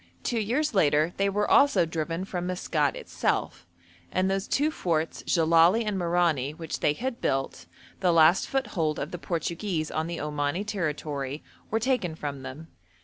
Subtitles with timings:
[0.23, 3.67] Two years later they were also driven from Maskat itself,
[4.11, 7.67] and those two forts Jellali and Merani which they had built,
[7.99, 12.69] the last foothold of the Portuguese on the Omani territory, were taken from them.